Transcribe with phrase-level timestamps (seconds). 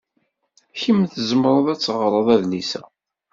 [0.79, 2.83] Kemm tzemred ad teɣred adlis-a.